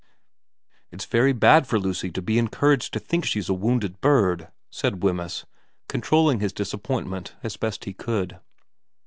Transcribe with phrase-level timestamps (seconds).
[0.47, 4.47] * It's very bad for Lucy to be encouraged to think she's a wounded bird,'
[4.71, 5.45] said Wemyss,
[5.87, 8.39] controlling his disappointment as best he could.